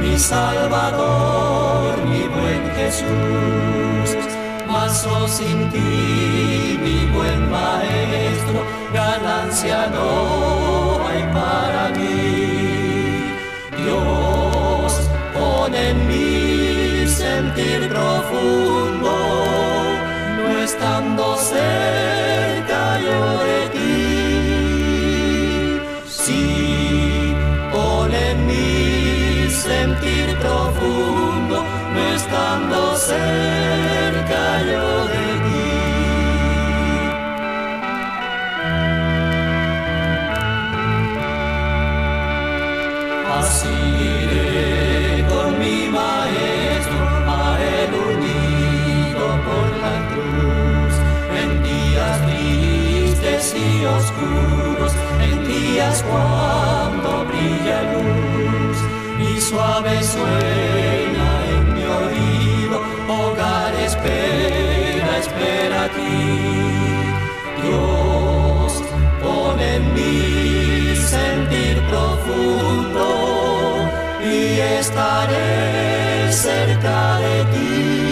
[0.00, 4.08] mi Salvador, mi buen Jesús.
[4.66, 8.58] Mas oh, sin ti, mi buen Maestro,
[8.92, 10.10] ganancia no
[11.06, 13.36] hay para mí.
[13.76, 14.92] Dios
[15.34, 18.75] pone en mi sentir profundo,
[30.06, 35.66] sentir profundo, no estando cerca yo de ti.
[43.38, 43.76] Así
[44.22, 47.04] iré con mi maestro
[47.78, 50.94] él unido por la cruz.
[51.40, 58.25] En días tristes y oscuros, en días cuando brilla luz
[59.48, 66.26] suave suena en mi oído, hogar espera, espera a ti.
[67.62, 68.82] Dios
[69.22, 73.06] pone en mi sentir profundo
[74.24, 78.05] y estaré cerca de ti.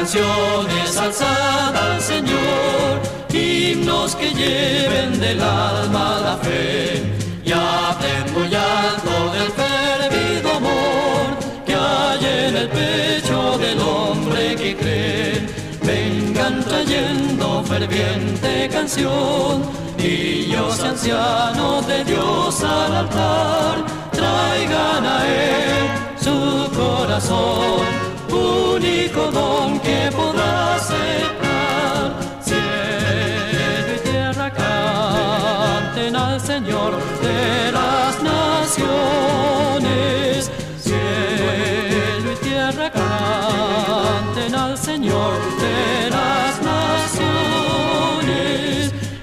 [0.00, 7.02] Canciones alzad al Señor, himnos que lleven del alma la fe,
[7.44, 11.26] y hablen muy alto del fervido amor
[11.66, 15.46] que hay en el pecho del hombre que cree.
[15.82, 19.62] Vengan trayendo ferviente canción,
[19.98, 23.76] niños y ancianos de Dios al altar,
[24.12, 27.59] traigan a Él su corazón
[36.30, 38.80] al Señor de las naciones.
[40.80, 45.32] Cielo y tierra canten al Señor
[45.64, 47.72] de las naciones.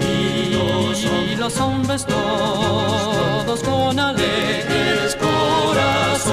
[0.00, 6.32] Y los hombres todos con alegres corazones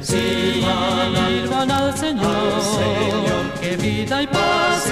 [0.00, 4.88] sirvan al Señor, que vida y paz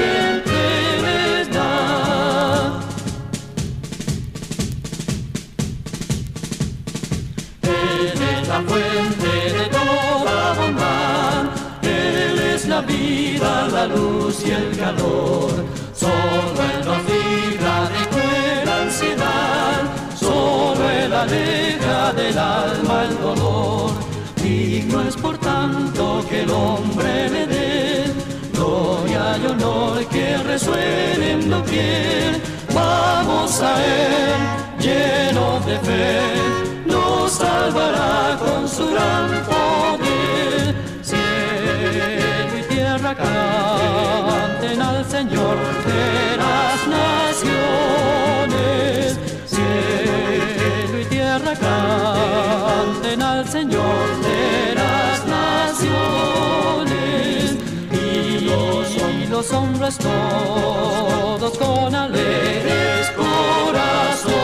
[13.86, 15.50] luz y el calor.
[15.94, 19.80] Solo Él nos libra de cruel ansiedad,
[20.18, 23.90] solo Él aleja del alma el dolor.
[24.42, 28.04] Digno es por tanto que el hombre le dé
[28.52, 32.25] gloria y honor que resuenen doquier.
[32.25, 32.25] Vamos
[53.48, 55.86] Señor de las naciones.
[57.92, 64.34] Y los, hombres todos con alegres corazones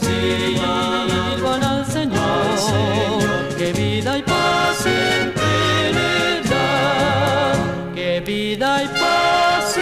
[0.00, 2.58] sirvan al Señor,
[3.58, 4.84] que vida y paz
[6.48, 7.52] da,
[7.94, 9.76] que vida y paz